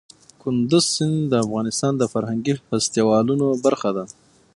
[0.41, 4.05] کندز سیند د افغانستان د فرهنګي فستیوالونو برخه ده.